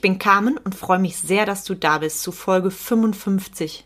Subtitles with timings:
[0.00, 3.84] Ich bin Carmen und freue mich sehr, dass du da bist zu Folge 55.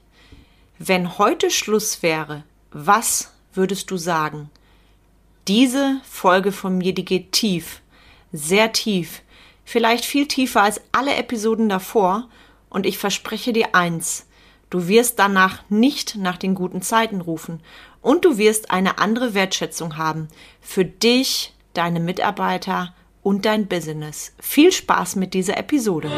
[0.79, 4.49] Wenn heute Schluss wäre, was würdest du sagen?
[5.49, 7.81] Diese Folge von mir, die geht tief,
[8.31, 9.23] sehr tief,
[9.65, 12.29] vielleicht viel tiefer als alle Episoden davor,
[12.71, 14.27] und ich verspreche dir eins,
[14.71, 17.61] du wirst danach nicht nach den guten Zeiten rufen,
[18.03, 20.29] und du wirst eine andere Wertschätzung haben
[20.61, 22.95] für dich, deine Mitarbeiter
[23.25, 24.33] und dein Business.
[24.39, 26.09] Viel Spaß mit dieser Episode.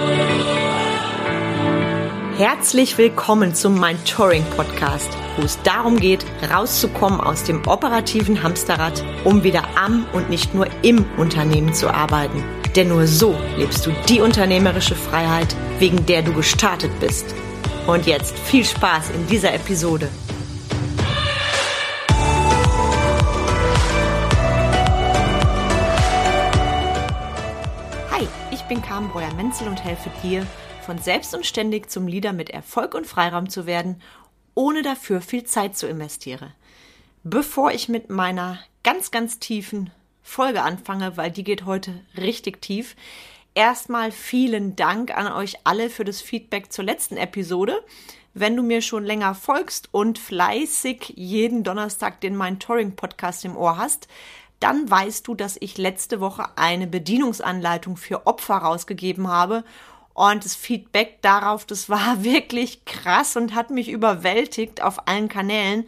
[2.37, 9.03] Herzlich willkommen zum Mind Touring Podcast, wo es darum geht, rauszukommen aus dem operativen Hamsterrad,
[9.25, 12.45] um wieder am und nicht nur im Unternehmen zu arbeiten.
[12.75, 17.35] Denn nur so lebst du die unternehmerische Freiheit, wegen der du gestartet bist.
[17.87, 20.11] Und jetzt viel Spaß in dieser Episode.
[28.97, 30.47] Bin Carmen Breuer-Menzel und helfe dir,
[30.81, 34.01] von selbst und ständig zum Leader mit Erfolg und Freiraum zu werden,
[34.55, 36.55] ohne dafür viel Zeit zu investieren.
[37.23, 39.91] Bevor ich mit meiner ganz, ganz tiefen
[40.23, 42.97] Folge anfange, weil die geht heute richtig tief,
[43.55, 47.85] erstmal vielen Dank an euch alle für das Feedback zur letzten Episode.
[48.33, 53.59] Wenn du mir schon länger folgst und fleißig jeden Donnerstag den Mein Touring Podcast im
[53.59, 54.09] Ohr hast,
[54.61, 59.65] dann weißt du, dass ich letzte Woche eine Bedienungsanleitung für Opfer rausgegeben habe.
[60.15, 65.87] Und das Feedback darauf, das war wirklich krass und hat mich überwältigt auf allen Kanälen.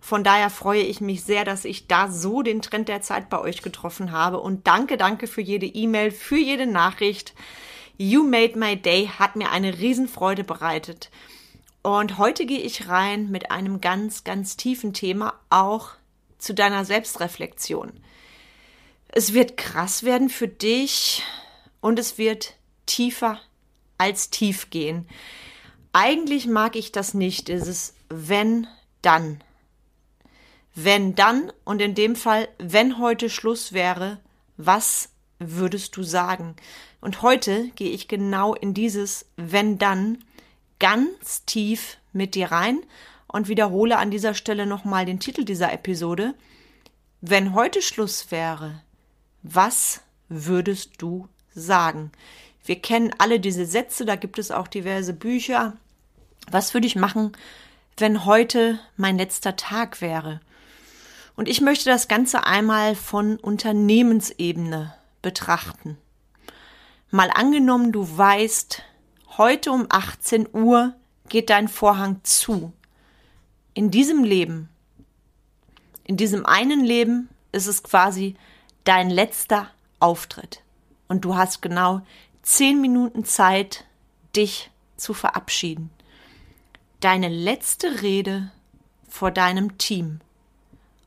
[0.00, 3.38] Von daher freue ich mich sehr, dass ich da so den Trend der Zeit bei
[3.38, 4.40] euch getroffen habe.
[4.40, 7.34] Und danke, danke für jede E-Mail, für jede Nachricht.
[7.98, 11.10] You made my day hat mir eine Riesenfreude bereitet.
[11.82, 15.90] Und heute gehe ich rein mit einem ganz, ganz tiefen Thema, auch
[16.42, 17.92] zu deiner Selbstreflexion.
[19.08, 21.22] Es wird krass werden für dich
[21.80, 22.54] und es wird
[22.86, 23.38] tiefer
[23.98, 25.06] als tief gehen.
[25.92, 27.48] Eigentlich mag ich das nicht.
[27.48, 28.66] Es ist wenn,
[29.02, 29.42] dann.
[30.74, 34.18] Wenn dann und in dem Fall, wenn heute Schluss wäre,
[34.56, 36.56] was würdest du sagen?
[37.00, 40.24] Und heute gehe ich genau in dieses wenn dann
[40.78, 42.80] ganz tief mit dir rein
[43.32, 46.34] und wiederhole an dieser Stelle nochmal den Titel dieser Episode.
[47.20, 48.82] Wenn heute Schluss wäre,
[49.42, 52.12] was würdest du sagen?
[52.64, 55.72] Wir kennen alle diese Sätze, da gibt es auch diverse Bücher.
[56.50, 57.32] Was würde ich machen,
[57.96, 60.40] wenn heute mein letzter Tag wäre?
[61.34, 65.96] Und ich möchte das Ganze einmal von Unternehmensebene betrachten.
[67.10, 68.82] Mal angenommen, du weißt,
[69.38, 70.94] heute um 18 Uhr
[71.28, 72.72] geht dein Vorhang zu
[73.74, 74.68] in diesem Leben,
[76.04, 78.36] in diesem einen Leben ist es quasi
[78.84, 80.62] dein letzter Auftritt.
[81.08, 82.02] Und du hast genau
[82.42, 83.84] zehn Minuten Zeit,
[84.34, 85.90] dich zu verabschieden.
[87.00, 88.50] Deine letzte Rede
[89.08, 90.20] vor deinem Team.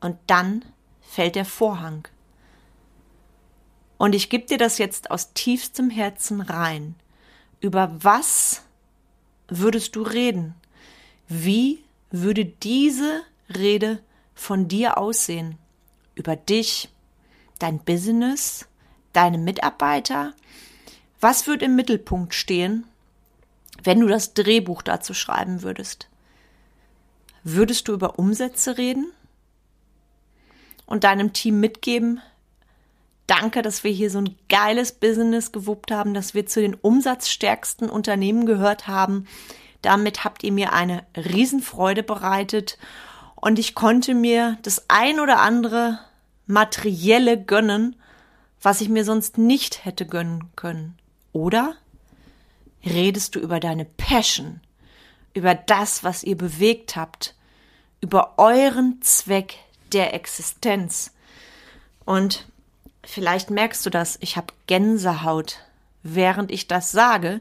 [0.00, 0.64] Und dann
[1.00, 2.06] fällt der Vorhang.
[3.98, 6.94] Und ich gebe dir das jetzt aus tiefstem Herzen rein.
[7.60, 8.62] Über was
[9.48, 10.54] würdest du reden?
[11.28, 14.00] Wie würde diese Rede
[14.34, 15.58] von dir aussehen?
[16.14, 16.88] Über dich,
[17.58, 18.66] dein Business,
[19.12, 20.34] deine Mitarbeiter?
[21.20, 22.86] Was würde im Mittelpunkt stehen,
[23.82, 26.08] wenn du das Drehbuch dazu schreiben würdest?
[27.42, 29.12] Würdest du über Umsätze reden
[30.86, 32.20] und deinem Team mitgeben,
[33.26, 37.90] danke, dass wir hier so ein geiles Business gewuppt haben, dass wir zu den umsatzstärksten
[37.90, 39.26] Unternehmen gehört haben,
[39.86, 42.76] damit habt ihr mir eine Riesenfreude bereitet
[43.36, 46.00] und ich konnte mir das ein oder andere
[46.46, 47.94] materielle gönnen,
[48.60, 50.98] was ich mir sonst nicht hätte gönnen können.
[51.32, 51.76] Oder
[52.84, 54.60] redest du über deine Passion,
[55.34, 57.36] über das, was ihr bewegt habt,
[58.00, 59.54] über euren Zweck
[59.92, 61.12] der Existenz.
[62.04, 62.48] Und
[63.04, 65.60] vielleicht merkst du das, ich habe Gänsehaut,
[66.02, 67.40] während ich das sage,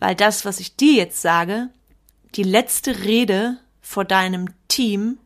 [0.00, 1.68] weil das, was ich dir jetzt sage,
[2.34, 5.18] die letzte Rede vor deinem Team,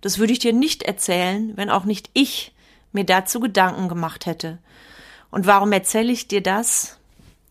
[0.00, 2.52] das würde ich dir nicht erzählen, wenn auch nicht ich
[2.92, 4.58] mir dazu Gedanken gemacht hätte.
[5.30, 6.98] Und warum erzähle ich dir das?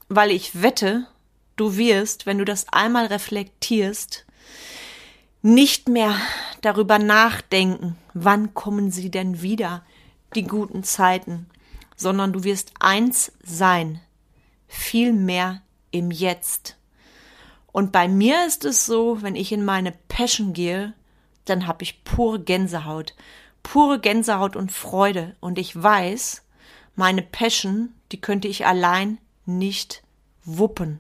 [0.10, 1.08] Weil ich wette,
[1.56, 4.26] du wirst, wenn du das einmal reflektierst,
[5.42, 6.16] nicht mehr
[6.62, 9.84] darüber nachdenken, wann kommen sie denn wieder,
[10.36, 11.48] die guten Zeiten,
[11.96, 14.02] sondern du wirst eins sein,
[14.68, 15.62] viel mehr
[15.92, 16.76] im Jetzt.
[17.78, 20.96] Und bei mir ist es so, wenn ich in meine Passion gehe,
[21.46, 23.14] dann habe ich pure Gänsehaut,
[23.62, 25.36] pure Gänsehaut und Freude.
[25.42, 26.42] Und ich weiß,
[26.96, 30.02] meine Passion, die könnte ich allein nicht
[30.44, 31.00] wuppen.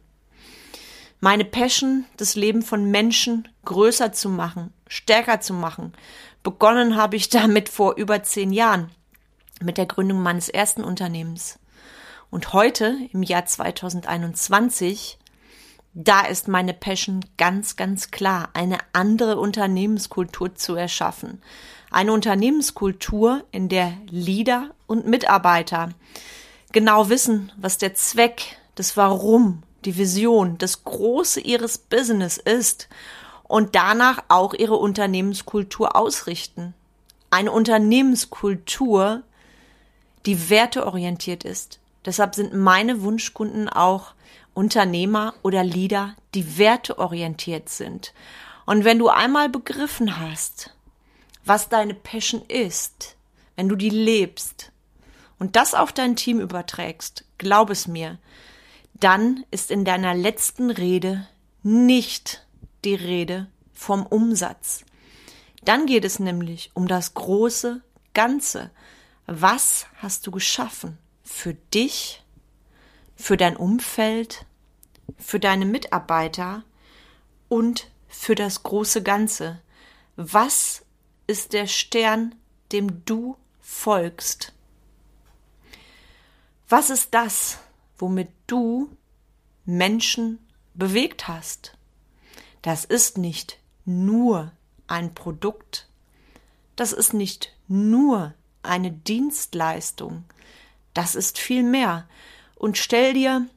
[1.20, 5.94] Meine Passion, das Leben von Menschen größer zu machen, stärker zu machen.
[6.44, 8.92] Begonnen habe ich damit vor über zehn Jahren
[9.60, 11.58] mit der Gründung meines ersten Unternehmens.
[12.30, 15.18] Und heute, im Jahr 2021,
[16.00, 21.42] da ist meine Passion ganz, ganz klar, eine andere Unternehmenskultur zu erschaffen.
[21.90, 25.90] Eine Unternehmenskultur, in der Leader und Mitarbeiter
[26.72, 32.90] genau wissen, was der Zweck, das Warum, die Vision, das Große ihres Business ist
[33.48, 36.76] und danach auch ihre Unternehmenskultur ausrichten.
[37.32, 39.24] Eine Unternehmenskultur,
[40.28, 41.80] die werteorientiert ist.
[42.06, 44.14] Deshalb sind meine Wunschkunden auch
[44.58, 48.12] Unternehmer oder Leader, die werteorientiert sind.
[48.66, 50.74] Und wenn du einmal begriffen hast,
[51.46, 53.16] was deine Passion ist,
[53.56, 54.72] wenn du die lebst
[55.38, 58.18] und das auf dein Team überträgst, glaub es mir,
[58.96, 61.28] dann ist in deiner letzten Rede
[61.62, 62.44] nicht
[62.84, 64.84] die Rede vom Umsatz.
[65.64, 67.82] Dann geht es nämlich um das große
[68.16, 68.72] Ganze.
[69.28, 72.24] Was hast du geschaffen für dich,
[73.18, 74.46] für dein Umfeld,
[75.18, 76.64] für deine Mitarbeiter
[77.50, 79.60] und für das große Ganze.
[80.16, 80.86] Was
[81.26, 82.36] ist der Stern,
[82.72, 84.54] dem du folgst?
[86.70, 87.60] Was ist das,
[87.98, 88.90] womit du
[89.66, 90.40] Menschen
[90.74, 91.78] bewegt hast?
[92.62, 94.52] Das ist nicht nur
[94.88, 95.88] ein Produkt.
[96.76, 100.26] Das ist nicht nur eine Dienstleistung.
[100.94, 102.08] Das ist viel mehr.
[102.58, 103.48] Und stell dir,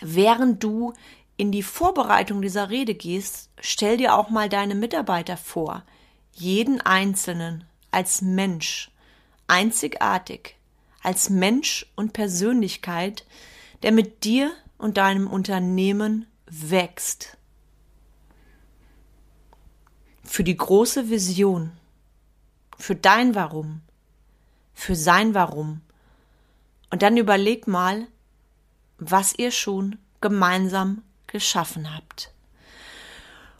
[0.00, 0.94] während du
[1.36, 5.82] in die Vorbereitung dieser Rede gehst, stell dir auch mal deine Mitarbeiter vor.
[6.32, 8.90] Jeden Einzelnen als Mensch.
[9.48, 10.56] Einzigartig.
[11.02, 13.26] Als Mensch und Persönlichkeit,
[13.82, 17.36] der mit dir und deinem Unternehmen wächst.
[20.22, 21.72] Für die große Vision.
[22.78, 23.80] Für dein Warum.
[24.74, 25.80] Für sein Warum
[26.92, 28.06] und dann überleg mal,
[29.10, 32.32] was ihr schon gemeinsam geschaffen habt.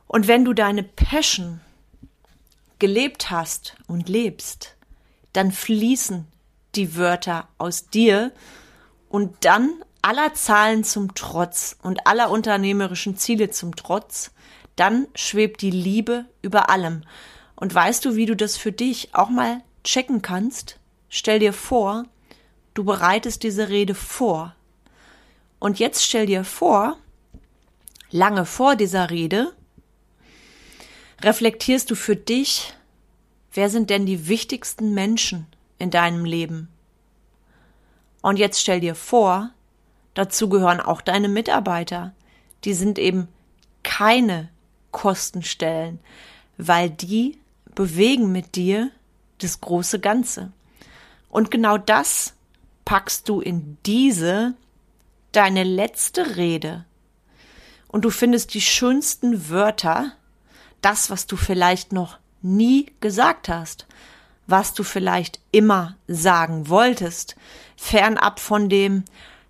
[0.07, 1.61] Und wenn du deine Passion
[2.79, 4.77] gelebt hast und lebst,
[5.33, 6.27] dann fließen
[6.75, 8.33] die Wörter aus dir
[9.09, 9.71] und dann
[10.03, 14.33] aller Zahlen zum Trotz und aller unternehmerischen Ziele zum Trotz,
[14.77, 17.03] dann schwebt die Liebe über allem.
[17.55, 20.79] Und weißt du, wie du das für dich auch mal checken kannst?
[21.09, 22.05] Stell dir vor,
[22.75, 24.57] du bereitest diese Rede vor.
[25.63, 26.97] Und jetzt stell dir vor,
[28.11, 29.53] lange vor dieser Rede,
[31.21, 32.75] reflektierst du für dich,
[33.53, 35.47] wer sind denn die wichtigsten Menschen
[35.79, 36.67] in deinem Leben?
[38.23, 39.51] Und jetzt stell dir vor,
[40.15, 42.13] dazu gehören auch deine Mitarbeiter.
[42.65, 43.29] Die sind eben
[43.85, 44.49] keine
[44.91, 46.01] Kostenstellen,
[46.59, 47.39] weil die
[47.77, 48.91] bewegen mit dir
[49.39, 50.51] das große Ganze.
[51.29, 52.35] Und genau das
[52.85, 54.57] packst du in diese
[55.33, 56.85] deine letzte Rede
[57.89, 60.13] und du findest die schönsten Wörter,
[60.81, 63.87] das, was du vielleicht noch nie gesagt hast,
[64.47, 67.37] was du vielleicht immer sagen wolltest,
[67.77, 69.05] fernab von dem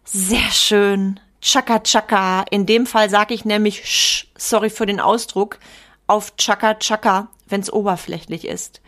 [0.04, 2.42] sehr schön, Chaka Chaka.
[2.50, 5.58] In dem Fall sage ich nämlich, sch, sorry für den Ausdruck,
[6.06, 8.80] auf Chaka Chaka, wenn es oberflächlich ist.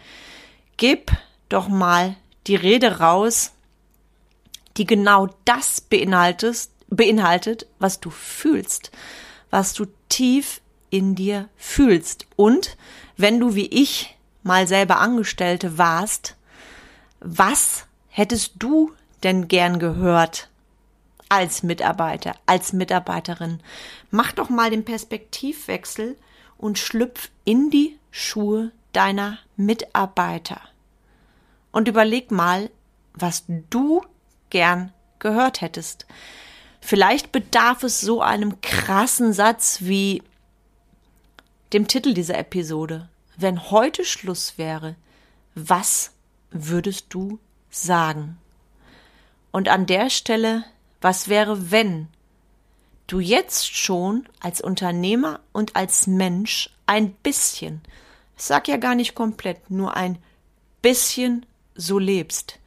[0.77, 1.11] Gib
[1.49, 2.17] doch mal
[2.47, 3.53] die Rede raus,
[4.77, 8.91] die genau das beinhaltet, beinhaltet, was du fühlst,
[9.51, 10.61] was du tief
[10.91, 12.27] in dir fühlst.
[12.37, 12.77] Und
[13.17, 16.37] wenn du wie ich mal selber Angestellte warst,
[17.21, 20.51] was hättest du denn gern gehört
[21.29, 23.61] als Mitarbeiter, als Mitarbeiterin?
[24.11, 26.17] Mach doch mal den Perspektivwechsel
[26.59, 30.61] und schlüpf in die Schuhe deiner Mitarbeiter.
[31.73, 32.71] Und überleg mal,
[33.15, 34.03] was du
[34.51, 36.07] gern gehört hättest.
[36.87, 40.23] Vielleicht bedarf es so einem krassen Satz wie
[41.73, 43.09] dem Titel dieser Episode.
[43.39, 44.95] Wenn heute Schluss wäre,
[45.55, 46.11] was
[46.51, 47.39] würdest du
[47.71, 48.37] sagen?
[49.51, 50.63] Und an der Stelle,
[51.01, 52.09] was wäre, wenn
[53.07, 57.81] du jetzt schon als Unternehmer und als Mensch ein bisschen,
[58.37, 60.19] ich sag ja gar nicht komplett, nur ein
[60.83, 62.59] bisschen so lebst?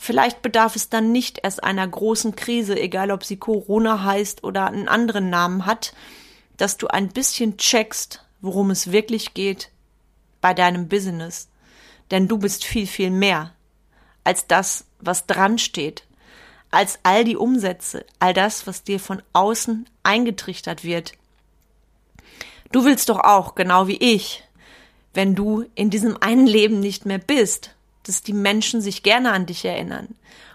[0.00, 4.68] Vielleicht bedarf es dann nicht erst einer großen Krise, egal ob sie Corona heißt oder
[4.68, 5.92] einen anderen Namen hat,
[6.56, 9.70] dass du ein bisschen checkst, worum es wirklich geht
[10.40, 11.48] bei deinem Business.
[12.12, 13.52] Denn du bist viel, viel mehr
[14.22, 16.04] als das, was dran steht,
[16.70, 21.12] als all die Umsätze, all das, was dir von außen eingetrichtert wird.
[22.70, 24.44] Du willst doch auch, genau wie ich,
[25.12, 27.74] wenn du in diesem einen Leben nicht mehr bist,
[28.08, 30.08] dass die Menschen sich gerne an dich erinnern.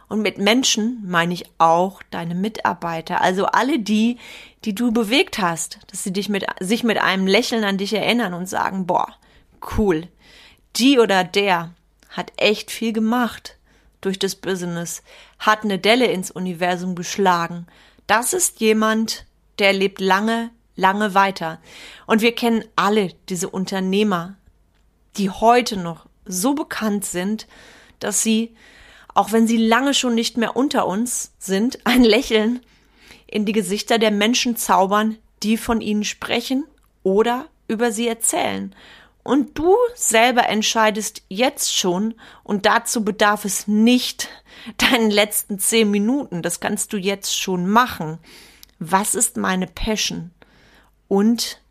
[0.10, 4.18] Und mit Menschen meine ich auch deine Mitarbeiter, also alle die,
[4.66, 8.34] die du bewegt hast, dass sie dich mit, sich mit einem Lächeln an dich erinnern
[8.34, 9.08] und sagen, boah,
[9.78, 10.08] cool,
[10.76, 11.74] die oder der
[12.10, 13.58] hat echt viel gemacht
[14.02, 15.04] durch das Business,
[15.40, 17.68] hat eine Delle ins Universum geschlagen.
[18.08, 19.26] Das ist jemand,
[19.60, 21.60] der lebt lange, lange weiter.
[22.06, 24.36] Und wir kennen alle diese Unternehmer,
[25.18, 27.48] die heute noch so bekannt sind,
[28.00, 28.56] dass sie,
[29.14, 32.62] auch wenn sie lange schon nicht mehr unter uns sind, ein Lächeln
[33.28, 36.66] in die Gesichter der Menschen zaubern, die von ihnen sprechen
[37.02, 38.76] oder über sie erzählen.
[39.24, 42.14] Und du selber entscheidest jetzt schon,
[42.44, 44.30] und dazu bedarf es nicht
[44.78, 48.20] deinen letzten zehn Minuten, das kannst du jetzt schon machen.
[48.80, 50.32] Was ist meine Passion?
[51.08, 51.62] Und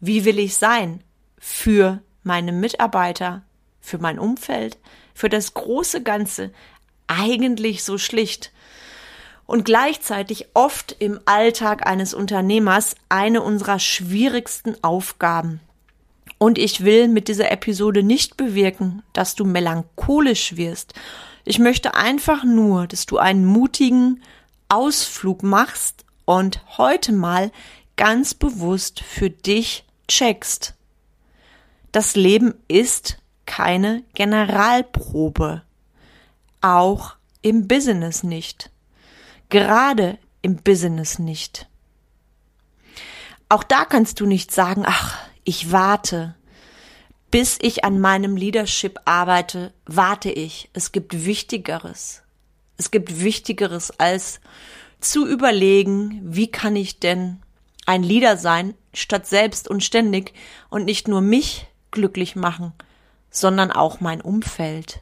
[0.00, 1.02] wie will ich sein
[1.38, 3.42] für meine Mitarbeiter,
[3.82, 4.78] für mein Umfeld,
[5.12, 6.50] für das große Ganze?
[7.08, 8.52] Eigentlich so schlicht
[9.52, 15.60] und gleichzeitig oft im Alltag eines Unternehmers eine unserer schwierigsten Aufgaben.
[16.38, 20.94] Und ich will mit dieser Episode nicht bewirken, dass du melancholisch wirst.
[21.44, 24.22] Ich möchte einfach nur, dass du einen mutigen
[24.68, 27.52] Ausflug machst und heute mal
[27.96, 30.74] ganz bewusst für dich checkst.
[31.92, 35.62] Das Leben ist keine Generalprobe.
[36.60, 38.70] Auch im Business nicht.
[39.48, 41.68] Gerade im Business nicht.
[43.48, 46.34] Auch da kannst du nicht sagen, ach, ich warte.
[47.30, 50.70] Bis ich an meinem Leadership arbeite, warte ich.
[50.72, 52.22] Es gibt Wichtigeres.
[52.76, 54.40] Es gibt Wichtigeres als
[55.00, 57.42] zu überlegen, wie kann ich denn
[57.86, 60.32] ein Leader sein, statt selbst und ständig
[60.70, 62.72] und nicht nur mich glücklich machen,
[63.32, 65.00] sondern auch mein Umfeld.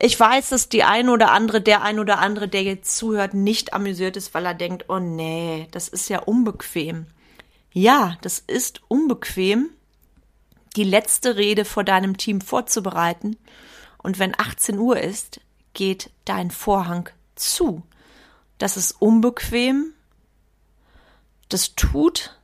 [0.00, 3.74] Ich weiß, dass die ein oder andere, der ein oder andere, der jetzt zuhört, nicht
[3.74, 7.06] amüsiert ist, weil er denkt, oh nee, das ist ja unbequem.
[7.72, 9.70] Ja, das ist unbequem,
[10.76, 13.36] die letzte Rede vor deinem Team vorzubereiten.
[13.98, 15.40] Und wenn 18 Uhr ist,
[15.74, 17.82] geht dein Vorhang zu.
[18.58, 19.92] Das ist unbequem.
[21.48, 22.38] Das tut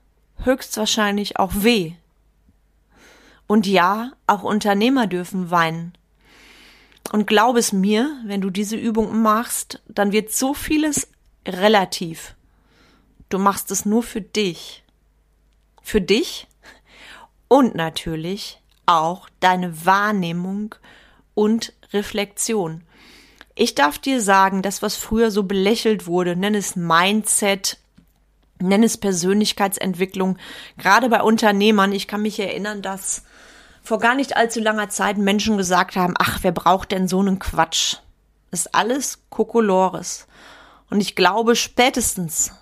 [0.45, 1.95] höchstwahrscheinlich auch weh.
[3.49, 5.95] Und ja, auch Unternehmer dürfen weinen.
[7.11, 11.09] Und glaub es mir, wenn du diese Übung machst, dann wird so vieles
[11.45, 12.37] relativ.
[13.31, 14.85] Du machst es nur für dich
[15.89, 16.47] für dich
[17.49, 20.75] und natürlich auch deine Wahrnehmung
[21.35, 22.85] und Reflexion.
[23.55, 27.79] Ich darf dir sagen, das, was früher so belächelt wurde, nenn es Mindset,
[28.61, 30.39] nenn es Persönlichkeitsentwicklung,
[30.77, 31.93] gerade bei Unternehmern.
[31.93, 33.23] Ich kann mich erinnern, dass
[33.83, 37.39] vor gar nicht allzu langer Zeit Menschen gesagt haben, ach, wer braucht denn so einen
[37.39, 37.97] Quatsch?
[38.51, 40.27] ist alles Kokolores.
[40.91, 42.53] Und ich glaube, spätestens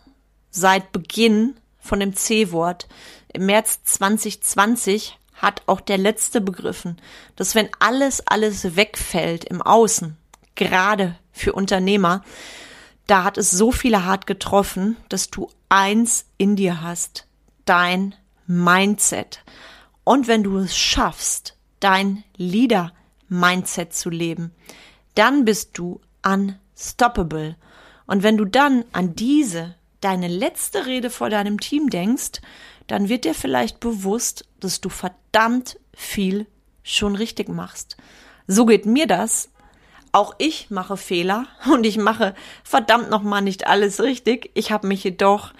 [0.50, 2.88] seit Beginn von dem C-Wort
[3.32, 6.96] im März 2020 hat auch der Letzte begriffen,
[7.36, 10.16] dass wenn alles, alles wegfällt im Außen,
[10.54, 12.24] gerade für Unternehmer,
[13.06, 17.26] da hat es so viele hart getroffen, dass du eins in dir hast,
[17.64, 18.14] dein
[18.46, 19.44] Mindset.
[20.04, 24.52] Und wenn du es schaffst, dein Leader-Mindset zu leben,
[25.14, 27.56] dann bist du unstoppable.
[28.06, 32.40] Und wenn du dann an diese deine letzte Rede vor deinem Team denkst,
[32.86, 36.46] dann wird dir vielleicht bewusst, dass du verdammt viel
[36.82, 37.96] schon richtig machst.
[38.46, 39.50] So geht mir das.
[40.16, 44.50] Auch ich mache Fehler und ich mache verdammt nochmal nicht alles richtig.
[44.54, 45.52] Ich habe mich jedoch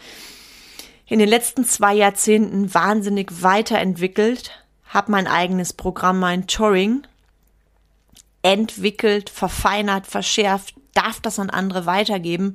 [1.04, 4.52] in den letzten zwei Jahrzehnten wahnsinnig weiterentwickelt,
[4.86, 7.06] habe mein eigenes Programm, mein Touring,
[8.40, 12.54] entwickelt, verfeinert, verschärft, darf das an andere weitergeben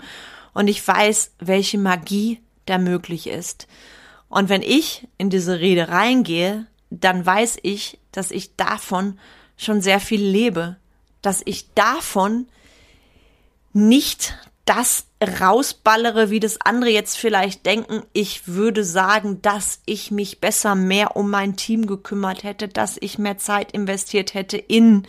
[0.56, 3.68] und ich weiß, welche Magie da möglich ist.
[4.28, 9.20] Und wenn ich in diese Rede reingehe, dann weiß ich, dass ich davon
[9.56, 10.78] schon sehr viel lebe,
[11.22, 12.48] dass ich davon
[13.74, 15.06] nicht das
[15.42, 18.04] rausballere, wie das andere jetzt vielleicht denken.
[18.14, 23.18] Ich würde sagen, dass ich mich besser mehr um mein Team gekümmert hätte, dass ich
[23.18, 25.08] mehr Zeit investiert hätte in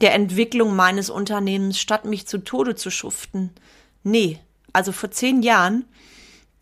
[0.00, 3.50] der Entwicklung meines Unternehmens, statt mich zu Tode zu schuften.
[4.04, 4.38] Nee,
[4.72, 5.84] also vor zehn Jahren,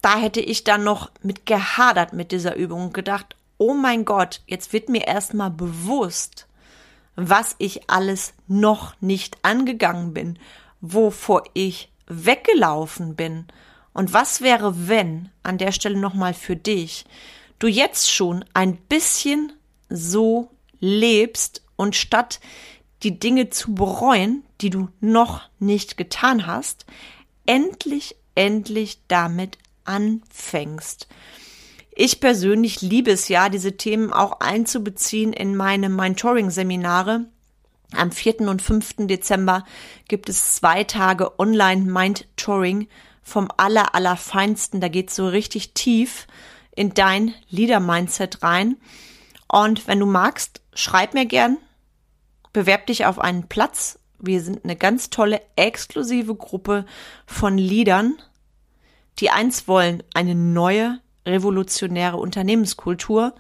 [0.01, 4.43] da hätte ich dann noch mit gehadert mit dieser Übung und gedacht, oh mein Gott,
[4.47, 6.47] jetzt wird mir erstmal bewusst,
[7.17, 10.39] was ich alles noch nicht angegangen bin,
[10.81, 13.47] wovor ich weggelaufen bin.
[13.93, 17.07] Und was wäre, wenn, an der Stelle nochmal für dich,
[17.59, 19.53] du jetzt schon ein bisschen
[19.89, 22.41] so lebst und statt
[23.03, 26.87] die Dinge zu bereuen, die du noch nicht getan hast,
[27.47, 31.09] endlich, endlich damit anfängst.
[31.99, 37.25] Ich persönlich liebe es ja, diese Themen auch einzubeziehen in meine Mentoring-Seminare.
[37.93, 38.43] Am 4.
[38.43, 39.07] und 5.
[39.07, 39.65] Dezember
[40.07, 42.89] gibt es zwei Tage Online-Mind-Touring
[43.23, 44.83] vom aller, allerfeinsten.
[44.83, 46.27] Da geht's so richtig tief
[46.75, 48.77] in dein Leader-Mindset rein.
[49.49, 51.57] Und wenn du magst, schreib mir gern,
[52.53, 53.99] bewerb dich auf einen Platz.
[54.19, 56.85] Wir sind eine ganz tolle, exklusive Gruppe
[57.25, 58.19] von Leadern,
[59.19, 63.35] die eins wollen, eine neue, revolutionäre Unternehmenskultur.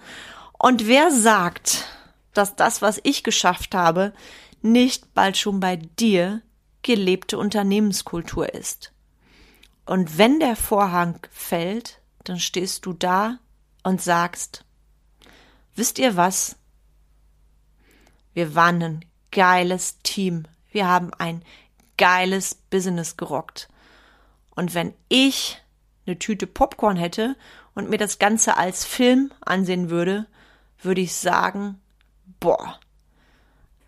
[0.52, 1.86] Und wer sagt,
[2.34, 4.12] dass das, was ich geschafft habe,
[4.60, 6.42] nicht bald schon bei dir
[6.82, 8.92] gelebte Unternehmenskultur ist?
[9.86, 13.38] Und wenn der Vorhang fällt, dann stehst du da
[13.84, 14.64] und sagst,
[15.76, 16.56] wisst ihr was?
[18.34, 20.46] Wir waren ein geiles Team.
[20.72, 21.42] Wir haben ein
[21.96, 23.68] geiles Business gerockt.
[24.54, 25.58] Und wenn ich
[26.06, 27.36] eine Tüte Popcorn hätte
[27.76, 30.26] und mir das Ganze als Film ansehen würde,
[30.83, 31.80] würde ich sagen,
[32.40, 32.80] boah,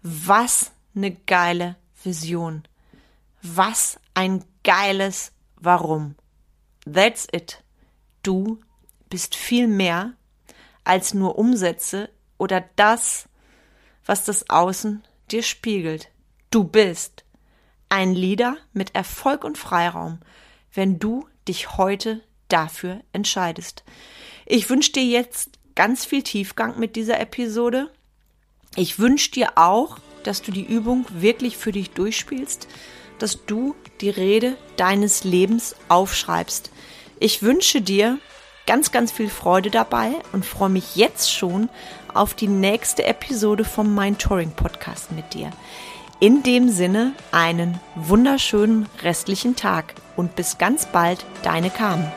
[0.02, 2.62] was eine geile Vision.
[3.42, 6.14] Was ein geiles Warum.
[6.84, 7.64] That's it.
[8.22, 8.60] Du
[9.08, 10.12] bist viel mehr
[10.84, 13.28] als nur Umsätze oder das,
[14.04, 16.10] was das Außen dir spiegelt.
[16.50, 17.24] Du bist
[17.88, 20.20] ein Leader mit Erfolg und Freiraum,
[20.72, 23.84] wenn du dich heute dafür entscheidest.
[24.46, 27.90] Ich wünsche dir jetzt ganz viel Tiefgang mit dieser Episode.
[28.76, 32.68] Ich wünsche dir auch, dass du die Übung wirklich für dich durchspielst,
[33.18, 36.70] dass du die Rede deines Lebens aufschreibst.
[37.20, 38.18] Ich wünsche dir
[38.66, 41.68] ganz, ganz viel Freude dabei und freue mich jetzt schon
[42.12, 44.18] auf die nächste Episode vom Mind
[44.56, 45.50] Podcast mit dir.
[46.20, 52.10] In dem Sinne einen wunderschönen restlichen Tag und bis ganz bald, deine Carmen.